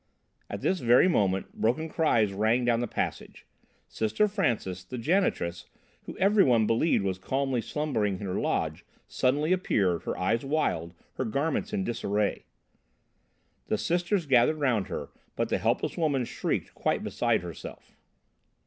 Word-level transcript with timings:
At 0.49 0.61
this 0.61 0.79
very 0.79 1.07
moment 1.07 1.53
broken 1.53 1.87
cries 1.87 2.33
rang 2.33 2.65
down 2.65 2.79
the 2.79 2.87
passage. 2.87 3.45
Sister 3.87 4.27
Frances, 4.27 4.83
the 4.83 4.97
janitress, 4.97 5.67
who 6.07 6.17
everyone 6.17 6.65
believed 6.65 7.03
was 7.03 7.19
calmly 7.19 7.61
slumbering 7.61 8.15
in 8.19 8.25
her 8.25 8.33
lodge, 8.39 8.83
suddenly 9.07 9.53
appeared, 9.53 10.01
her 10.05 10.17
eyes 10.17 10.43
wild, 10.43 10.95
her 11.17 11.25
garments 11.25 11.71
in 11.71 11.83
disarray. 11.83 12.45
The 13.67 13.77
sisters 13.77 14.25
gathered 14.25 14.57
round 14.57 14.87
her, 14.87 15.09
but 15.35 15.49
the 15.49 15.59
helpless 15.59 15.95
woman 15.99 16.25
shrieked, 16.25 16.73
quite 16.73 17.03
beside 17.03 17.43
herself. 17.43 17.95